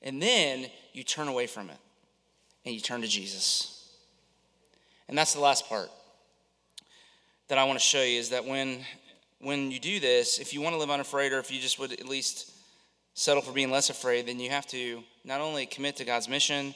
[0.00, 1.78] And then you turn away from it
[2.64, 3.92] and you turn to Jesus.
[5.08, 5.90] And that's the last part
[7.48, 8.84] that I want to show you is that when
[9.40, 11.92] when you do this, if you want to live unafraid, or if you just would
[11.92, 12.52] at least
[13.14, 16.74] settle for being less afraid, then you have to not only commit to God's mission,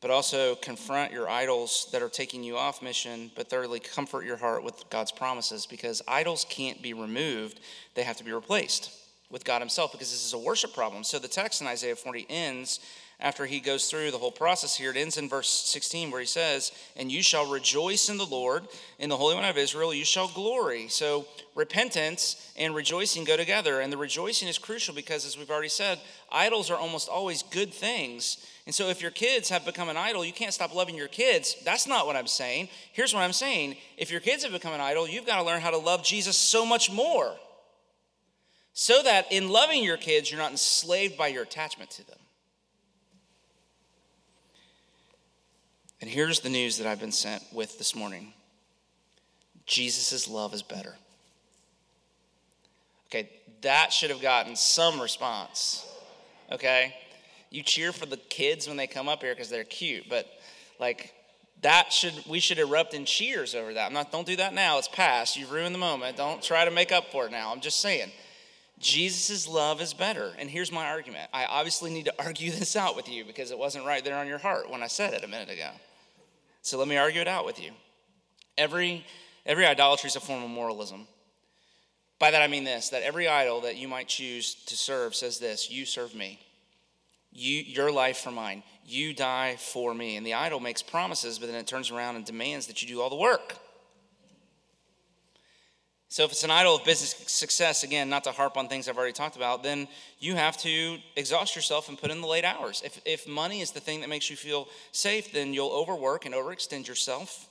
[0.00, 4.36] but also confront your idols that are taking you off mission, but thirdly, comfort your
[4.36, 7.60] heart with God's promises because idols can't be removed,
[7.94, 8.90] they have to be replaced
[9.30, 11.04] with God Himself because this is a worship problem.
[11.04, 12.80] So the text in Isaiah 40 ends
[13.20, 14.90] after he goes through the whole process here.
[14.90, 18.66] It ends in verse 16 where he says, And you shall rejoice in the Lord,
[18.98, 20.88] in the Holy One of Israel, you shall glory.
[20.88, 23.80] So repentance and rejoicing go together.
[23.80, 26.00] And the rejoicing is crucial because, as we've already said,
[26.30, 28.44] idols are almost always good things.
[28.66, 31.56] And so if your kids have become an idol, you can't stop loving your kids.
[31.64, 32.68] That's not what I'm saying.
[32.92, 35.60] Here's what I'm saying if your kids have become an idol, you've got to learn
[35.60, 37.34] how to love Jesus so much more.
[38.72, 42.18] So that in loving your kids, you're not enslaved by your attachment to them.
[46.04, 48.34] And here's the news that I've been sent with this morning
[49.64, 50.94] Jesus' love is better.
[53.06, 53.30] Okay,
[53.62, 55.82] that should have gotten some response.
[56.52, 56.94] Okay?
[57.48, 60.26] You cheer for the kids when they come up here because they're cute, but
[60.78, 61.14] like
[61.62, 63.86] that should we should erupt in cheers over that.
[63.86, 64.76] I'm not don't do that now.
[64.76, 65.38] It's past.
[65.38, 66.18] You've ruined the moment.
[66.18, 67.50] Don't try to make up for it now.
[67.50, 68.12] I'm just saying.
[68.78, 70.34] Jesus' love is better.
[70.38, 71.30] And here's my argument.
[71.32, 74.26] I obviously need to argue this out with you because it wasn't right there on
[74.26, 75.70] your heart when I said it a minute ago.
[76.64, 77.72] So let me argue it out with you.
[78.56, 79.04] Every,
[79.44, 81.06] every idolatry is a form of moralism.
[82.18, 85.38] By that I mean this that every idol that you might choose to serve says
[85.38, 86.40] this You serve me.
[87.30, 88.62] You, your life for mine.
[88.86, 90.16] You die for me.
[90.16, 93.02] And the idol makes promises, but then it turns around and demands that you do
[93.02, 93.58] all the work.
[96.14, 98.96] So if it's an idol of business success, again, not to harp on things I've
[98.96, 99.88] already talked about, then
[100.20, 102.82] you have to exhaust yourself and put in the late hours.
[102.84, 106.32] If, if money is the thing that makes you feel safe, then you'll overwork and
[106.32, 107.48] overextend yourself.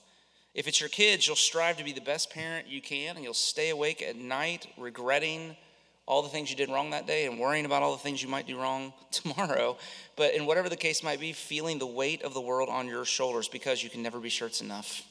[0.54, 3.34] If it's your kids, you'll strive to be the best parent you can and you'll
[3.34, 5.58] stay awake at night regretting
[6.06, 8.30] all the things you did wrong that day and worrying about all the things you
[8.30, 9.76] might do wrong tomorrow.
[10.15, 13.04] But in whatever the case might be, feeling the weight of the world on your
[13.04, 15.04] shoulders because you can never be sure it's enough.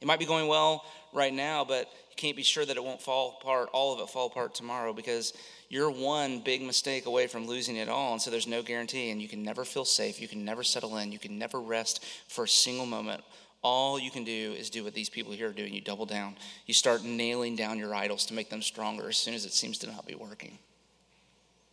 [0.00, 3.00] It might be going well right now, but you can't be sure that it won't
[3.00, 5.32] fall apart, all of it fall apart tomorrow because
[5.70, 8.12] you're one big mistake away from losing it all.
[8.12, 10.20] And so there's no guarantee, and you can never feel safe.
[10.20, 11.10] You can never settle in.
[11.10, 13.22] You can never rest for a single moment.
[13.62, 15.72] All you can do is do what these people here are doing.
[15.72, 16.36] You double down.
[16.66, 19.78] You start nailing down your idols to make them stronger as soon as it seems
[19.78, 20.58] to not be working.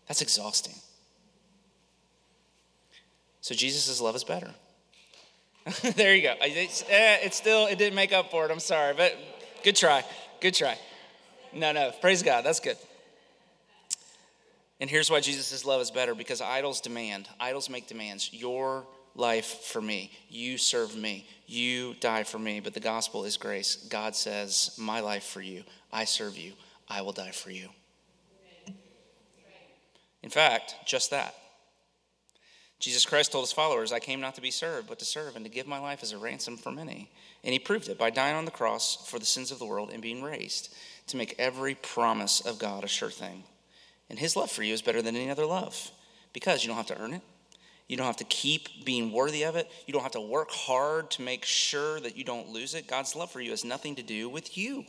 [0.07, 0.75] That's exhausting.
[3.41, 4.51] So Jesus' love is better.
[5.95, 6.35] there you go.
[6.41, 8.51] It's, eh, it's still, it didn't make up for it.
[8.51, 9.17] I'm sorry, but
[9.63, 10.05] good try.
[10.41, 10.77] Good try.
[11.53, 11.91] No, no.
[12.01, 12.45] Praise God.
[12.45, 12.77] That's good.
[14.79, 18.31] And here's why Jesus' love is better because idols demand, idols make demands.
[18.31, 20.11] Your life for me.
[20.29, 21.27] You serve me.
[21.45, 22.59] You die for me.
[22.61, 23.75] But the gospel is grace.
[23.75, 25.63] God says, My life for you.
[25.91, 26.53] I serve you.
[26.87, 27.69] I will die for you.
[30.23, 31.35] In fact, just that.
[32.79, 35.43] Jesus Christ told his followers, I came not to be served, but to serve and
[35.43, 37.11] to give my life as a ransom for many.
[37.43, 39.91] And he proved it by dying on the cross for the sins of the world
[39.91, 40.73] and being raised
[41.07, 43.43] to make every promise of God a sure thing.
[44.09, 45.91] And his love for you is better than any other love
[46.33, 47.21] because you don't have to earn it.
[47.87, 49.69] You don't have to keep being worthy of it.
[49.87, 52.87] You don't have to work hard to make sure that you don't lose it.
[52.87, 54.85] God's love for you has nothing to do with you.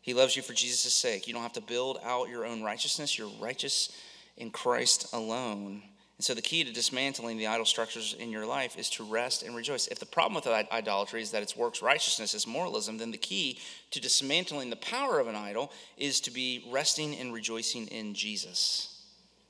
[0.00, 1.26] He loves you for Jesus' sake.
[1.26, 3.16] You don't have to build out your own righteousness.
[3.16, 3.96] You're righteous
[4.36, 5.82] in Christ alone.
[6.16, 9.42] And so the key to dismantling the idol structures in your life is to rest
[9.42, 9.88] and rejoice.
[9.88, 13.58] If the problem with idolatry is that it's works righteousness, it's moralism, then the key
[13.90, 19.02] to dismantling the power of an idol is to be resting and rejoicing in Jesus.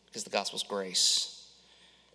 [0.07, 1.49] Because the gospel's grace,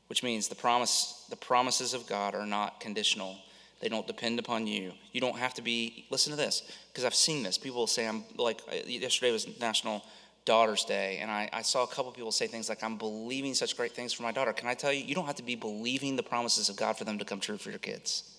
[0.08, 3.38] which means the promise the promises of God are not conditional.
[3.82, 4.94] They don't depend upon you.
[5.12, 7.58] You don't have to be, listen to this, because I've seen this.
[7.58, 10.04] People will say, I'm like, uh, yesterday was National
[10.46, 13.78] Daughter's Day, and I, I saw a couple people say things like, I'm believing such
[13.78, 14.54] great things for my daughter.
[14.54, 17.04] Can I tell you, you don't have to be believing the promises of God for
[17.04, 18.36] them to come true for your kids.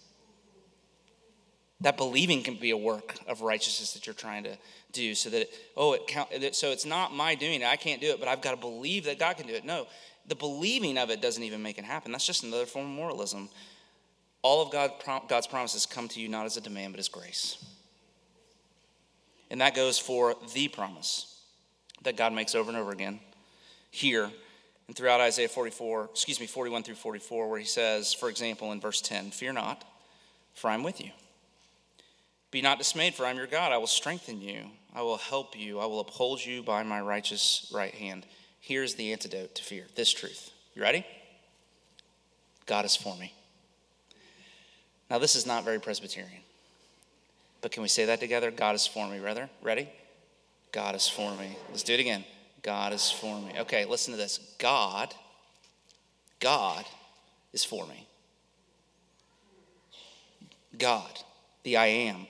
[1.82, 4.56] That believing can be a work of righteousness that you're trying to
[4.92, 7.64] do so that, it, oh, it count, so it's not my doing.
[7.64, 9.64] I can't do it, but I've got to believe that God can do it.
[9.64, 9.86] No,
[10.26, 12.12] the believing of it doesn't even make it happen.
[12.12, 13.48] That's just another form of moralism.
[14.42, 14.92] All of God,
[15.28, 17.64] God's promises come to you not as a demand, but as grace.
[19.50, 21.29] And that goes for the promise
[22.02, 23.20] that God makes over and over again
[23.90, 24.30] here
[24.90, 28.80] and throughout Isaiah 44, excuse me, 41 through 44, where he says, for example, in
[28.80, 29.84] verse 10, Fear not,
[30.52, 31.12] for I'm with you.
[32.50, 33.70] Be not dismayed, for I am your God.
[33.70, 34.64] I will strengthen you.
[34.92, 35.78] I will help you.
[35.78, 38.26] I will uphold you by my righteous right hand.
[38.58, 40.50] Here's the antidote to fear this truth.
[40.74, 41.06] You ready?
[42.66, 43.32] God is for me.
[45.08, 46.42] Now, this is not very Presbyterian,
[47.60, 48.50] but can we say that together?
[48.50, 49.48] God is for me, rather.
[49.62, 49.88] Ready?
[50.72, 51.56] God is for me.
[51.70, 52.24] Let's do it again.
[52.62, 53.54] God is for me.
[53.60, 54.38] Okay, listen to this.
[54.58, 55.14] God,
[56.38, 56.84] God
[57.52, 58.06] is for me.
[60.78, 61.10] God,
[61.64, 62.26] the I am,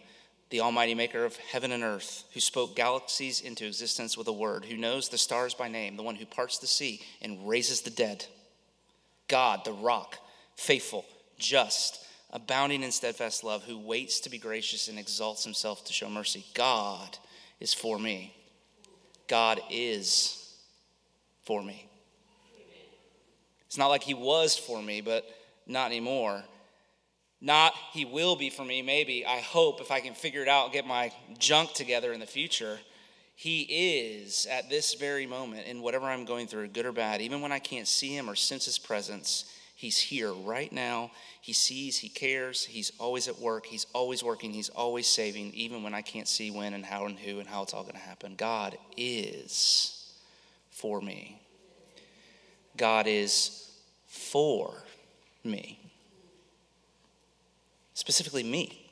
[0.48, 4.64] the Almighty Maker of heaven and earth, who spoke galaxies into existence with a word,
[4.64, 7.90] who knows the stars by name, the one who parts the sea and raises the
[7.90, 8.24] dead.
[9.28, 10.16] God, the rock,
[10.56, 11.04] faithful,
[11.38, 16.08] just, abounding in steadfast love, who waits to be gracious and exalts himself to show
[16.08, 16.44] mercy.
[16.54, 17.18] God
[17.60, 18.34] is for me.
[19.28, 20.56] God is
[21.44, 21.86] for me.
[23.66, 25.24] It's not like he was for me, but
[25.66, 26.42] not anymore.
[27.40, 29.24] Not he will be for me, maybe.
[29.24, 32.78] I hope if I can figure it out, get my junk together in the future.
[33.36, 37.40] He is at this very moment in whatever I'm going through, good or bad, even
[37.40, 39.44] when I can't see him or sense his presence.
[39.80, 41.10] He's here right now.
[41.40, 45.82] He sees, he cares, he's always at work, he's always working, he's always saving, even
[45.82, 48.00] when I can't see when and how and who and how it's all going to
[48.00, 48.34] happen.
[48.36, 50.12] God is
[50.70, 51.40] for me.
[52.76, 53.70] God is
[54.06, 54.74] for
[55.44, 55.80] me
[58.00, 58.86] specifically me.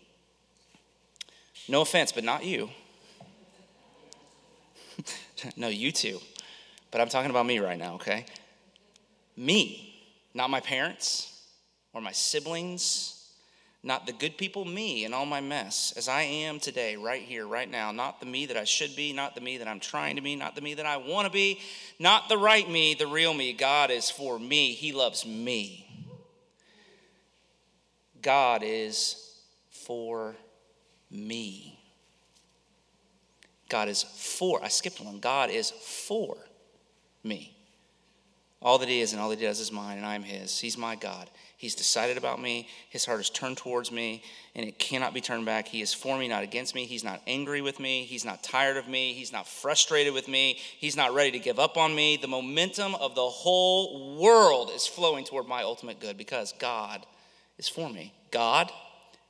[1.66, 2.68] No offense, but not you.
[5.56, 6.20] no, you too.
[6.90, 8.26] But I'm talking about me right now, okay?
[9.34, 9.87] Me,
[10.38, 11.32] not my parents
[11.92, 13.28] or my siblings,
[13.82, 17.44] not the good people, me and all my mess, as I am today, right here,
[17.44, 17.90] right now.
[17.90, 20.36] Not the me that I should be, not the me that I'm trying to be,
[20.36, 21.60] not the me that I want to be,
[21.98, 23.52] not the right me, the real me.
[23.52, 25.84] God is for me, He loves me.
[28.22, 29.34] God is
[29.70, 30.36] for
[31.10, 31.80] me.
[33.68, 35.18] God is for, I skipped one.
[35.18, 36.36] God is for
[37.24, 37.57] me.
[38.60, 40.58] All that He is and all that He does is mine, and I am His.
[40.58, 41.30] He's my God.
[41.56, 42.68] He's decided about me.
[42.88, 44.22] His heart is turned towards me,
[44.54, 45.66] and it cannot be turned back.
[45.66, 46.84] He is for me, not against me.
[46.84, 48.04] He's not angry with me.
[48.04, 49.12] He's not tired of me.
[49.12, 50.58] He's not frustrated with me.
[50.78, 52.16] He's not ready to give up on me.
[52.16, 57.04] The momentum of the whole world is flowing toward my ultimate good because God
[57.58, 58.12] is for me.
[58.30, 58.70] God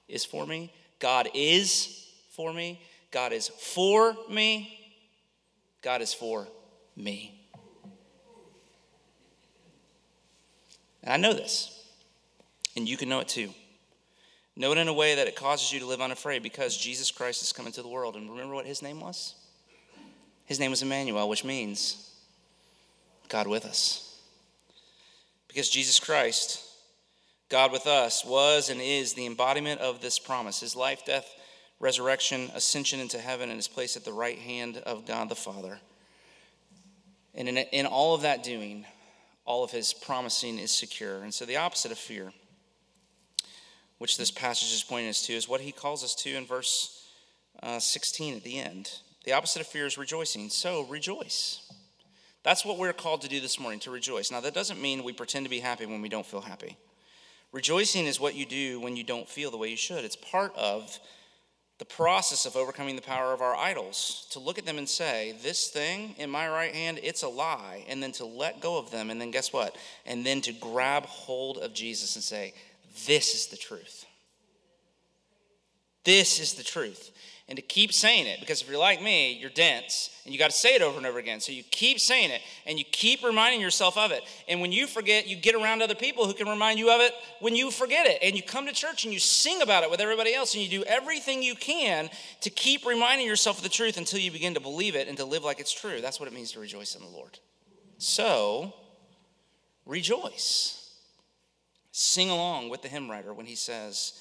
[0.06, 0.72] is for me.
[0.98, 2.80] God is for me.
[3.10, 4.74] God is for me.
[5.82, 6.46] God is for
[6.94, 7.37] me.
[11.02, 11.86] And I know this,
[12.76, 13.50] and you can know it too.
[14.56, 17.40] Know it in a way that it causes you to live unafraid because Jesus Christ
[17.40, 18.16] has come into the world.
[18.16, 19.36] And remember what his name was?
[20.46, 22.12] His name was Emmanuel, which means
[23.28, 24.20] God with us.
[25.46, 26.64] Because Jesus Christ
[27.48, 31.34] God with us was and is the embodiment of this promise his life, death,
[31.80, 35.80] resurrection, ascension into heaven, and his place at the right hand of God the Father.
[37.34, 38.84] And in, in all of that doing,
[39.48, 41.22] all of his promising is secure.
[41.22, 42.34] And so the opposite of fear,
[43.96, 47.08] which this passage is pointing us to, is what he calls us to in verse
[47.62, 48.90] uh, 16 at the end.
[49.24, 50.50] The opposite of fear is rejoicing.
[50.50, 51.72] So rejoice.
[52.42, 54.30] That's what we're called to do this morning, to rejoice.
[54.30, 56.76] Now, that doesn't mean we pretend to be happy when we don't feel happy.
[57.50, 60.04] Rejoicing is what you do when you don't feel the way you should.
[60.04, 60.98] It's part of
[61.78, 65.36] the process of overcoming the power of our idols to look at them and say,
[65.42, 67.84] This thing in my right hand, it's a lie.
[67.88, 69.10] And then to let go of them.
[69.10, 69.76] And then guess what?
[70.04, 72.52] And then to grab hold of Jesus and say,
[73.06, 74.06] This is the truth.
[76.08, 77.10] This is the truth
[77.50, 80.50] and to keep saying it because if you're like me, you're dense and you got
[80.50, 81.38] to say it over and over again.
[81.38, 84.22] So you keep saying it and you keep reminding yourself of it.
[84.48, 87.12] And when you forget, you get around other people who can remind you of it
[87.40, 88.20] when you forget it.
[88.22, 90.70] And you come to church and you sing about it with everybody else and you
[90.70, 92.08] do everything you can
[92.40, 95.26] to keep reminding yourself of the truth until you begin to believe it and to
[95.26, 96.00] live like it's true.
[96.00, 97.38] That's what it means to rejoice in the Lord.
[97.98, 98.72] So,
[99.84, 100.90] rejoice.
[101.92, 104.18] Sing along with the hymn writer when he says,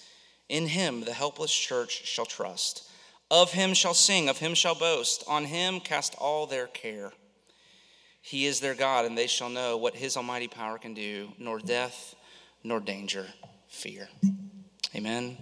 [0.49, 2.89] In him the helpless church shall trust.
[3.29, 5.23] Of him shall sing, of him shall boast.
[5.27, 7.11] On him cast all their care.
[8.21, 11.59] He is their God, and they shall know what his almighty power can do, nor
[11.59, 12.15] death,
[12.63, 13.27] nor danger,
[13.67, 14.09] fear.
[14.95, 15.37] Amen.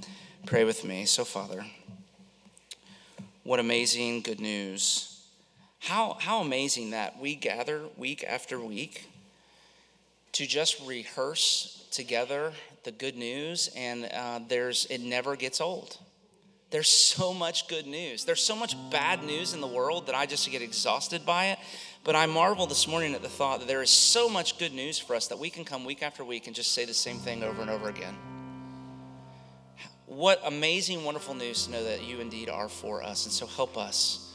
[0.46, 1.06] Pray with me.
[1.06, 1.66] So, Father,
[3.44, 5.24] what amazing good news.
[5.80, 9.08] How, how amazing that we gather week after week
[10.32, 12.54] to just rehearse together
[12.86, 15.98] the good news, and uh, there's it never gets old.
[16.72, 18.26] There's so much good news.
[18.26, 21.60] There's so much bad news in the world that I just get exhausted by it.
[22.04, 25.00] But I marvel this morning at the thought that there is so much good news
[25.00, 27.44] for us that we can come week after week and just say the same thing
[27.44, 28.16] over and over again.
[30.06, 33.26] What amazing, wonderful news to know that you indeed are for us.
[33.26, 34.34] And so help us.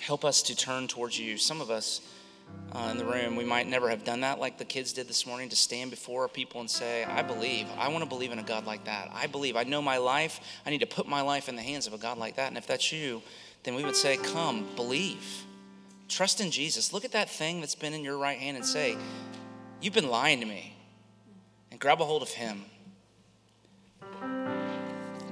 [0.00, 1.36] Help us to turn towards you.
[1.38, 2.00] Some of us,
[2.72, 5.26] uh, in the room, we might never have done that like the kids did this
[5.26, 7.66] morning to stand before people and say, I believe.
[7.78, 9.10] I want to believe in a God like that.
[9.12, 9.56] I believe.
[9.56, 10.40] I know my life.
[10.66, 12.48] I need to put my life in the hands of a God like that.
[12.48, 13.22] And if that's you,
[13.62, 15.44] then we would say, Come, believe.
[16.08, 16.92] Trust in Jesus.
[16.92, 18.96] Look at that thing that's been in your right hand and say,
[19.80, 20.76] You've been lying to me.
[21.70, 22.64] And grab a hold of Him.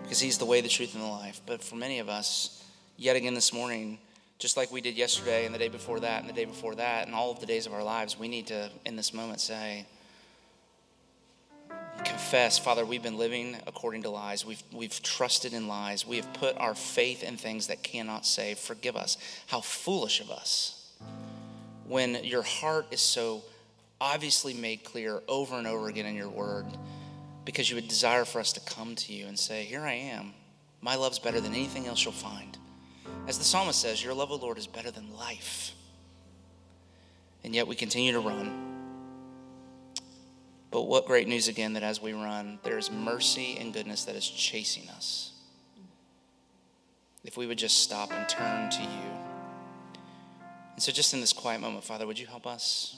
[0.02, 1.42] Because He's the way, the truth, and the life.
[1.44, 2.64] But for many of us,
[2.96, 3.98] yet again this morning,
[4.38, 7.06] just like we did yesterday and the day before that and the day before that
[7.06, 9.86] and all of the days of our lives, we need to, in this moment, say,
[12.04, 14.44] confess, Father, we've been living according to lies.
[14.44, 16.06] We've, we've trusted in lies.
[16.06, 18.58] We have put our faith in things that cannot save.
[18.58, 19.16] Forgive us.
[19.46, 20.92] How foolish of us.
[21.86, 23.42] When your heart is so
[24.00, 26.66] obviously made clear over and over again in your word,
[27.44, 30.34] because you would desire for us to come to you and say, Here I am.
[30.82, 32.58] My love's better than anything else you'll find.
[33.26, 35.72] As the psalmist says, Your love, O Lord, is better than life.
[37.44, 38.76] And yet we continue to run.
[40.70, 44.16] But what great news again that as we run, there is mercy and goodness that
[44.16, 45.32] is chasing us.
[47.24, 49.10] If we would just stop and turn to you.
[50.74, 52.96] And so, just in this quiet moment, Father, would you help us?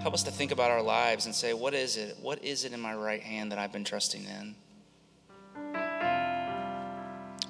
[0.00, 2.18] Help us to think about our lives and say, what is it?
[2.20, 4.56] What is it in my right hand that I've been trusting in?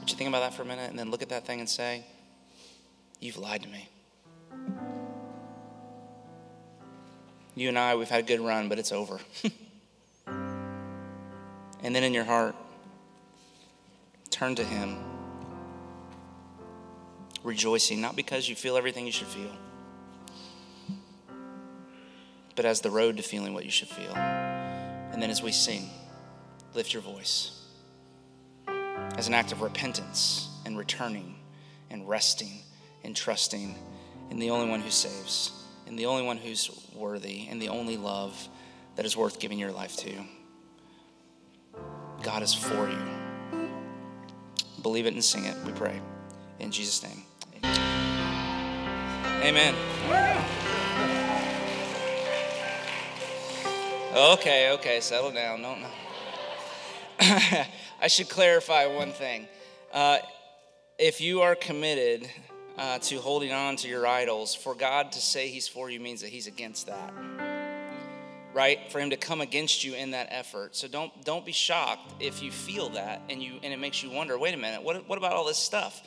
[0.05, 1.68] Would you think about that for a minute and then look at that thing and
[1.68, 2.05] say,
[3.20, 3.88] You've lied to me.
[7.55, 9.18] You and I, we've had a good run, but it's over.
[10.26, 12.55] and then in your heart,
[14.28, 14.98] turn to Him,
[17.42, 19.57] rejoicing, not because you feel everything you should feel,
[22.55, 24.14] but as the road to feeling what you should feel.
[24.14, 25.88] And then as we sing,
[26.74, 27.63] lift your voice
[29.16, 31.36] as an act of repentance and returning
[31.90, 32.62] and resting
[33.05, 33.74] and trusting
[34.30, 37.97] in the only one who saves, in the only one who's worthy, and the only
[37.97, 38.49] love
[38.97, 40.12] that is worth giving your life to.
[42.22, 43.68] God is for you.
[44.82, 46.01] Believe it and sing it, we pray.
[46.59, 47.22] In Jesus' name.
[49.42, 49.74] Amen.
[54.14, 55.61] Okay, okay, settle down.
[55.62, 55.84] Don't.
[58.02, 59.48] I should clarify one thing.
[59.94, 60.18] Uh,
[60.98, 62.28] if you are committed
[62.76, 66.20] uh, to holding on to your idols, for God to say He's for you means
[66.20, 67.14] that He's against that.
[68.52, 68.92] Right?
[68.92, 70.76] For Him to come against you in that effort.
[70.76, 74.10] So don't don't be shocked if you feel that and you and it makes you
[74.10, 74.38] wonder.
[74.38, 74.82] Wait a minute.
[74.82, 76.02] What what about all this stuff?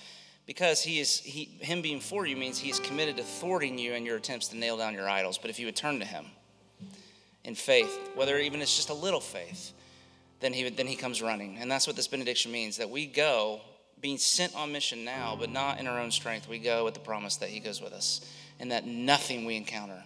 [0.45, 3.93] Because He is He Him being for you means He is committed to thwarting you
[3.93, 5.39] in your attempts to nail down your idols.
[5.39, 6.25] But if you would turn to Him
[7.43, 9.73] in faith, whether even it's just a little faith
[10.39, 11.57] then he, then he comes running.
[11.57, 13.61] And that's what this benediction means that we go
[14.01, 16.47] being sent on mission now, but not in our own strength.
[16.47, 18.21] We go with the promise that he goes with us
[18.59, 20.03] and that nothing we encounter,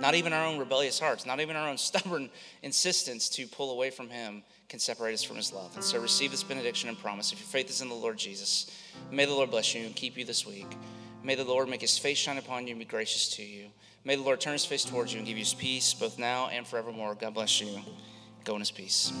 [0.00, 2.30] not even our own rebellious hearts, not even our own stubborn
[2.62, 5.74] insistence to pull away from him, can separate us from his love.
[5.74, 7.32] And so receive this benediction and promise.
[7.32, 8.70] If your faith is in the Lord Jesus,
[9.12, 10.66] may the Lord bless you and keep you this week.
[11.22, 13.66] May the Lord make his face shine upon you and be gracious to you.
[14.04, 16.48] May the Lord turn his face towards you and give you his peace both now
[16.48, 17.14] and forevermore.
[17.14, 17.80] God bless you.
[18.44, 19.12] Go in his peace.